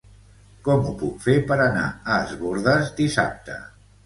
[0.67, 3.61] Com ho puc fer per anar a Es Bòrdes dissabte?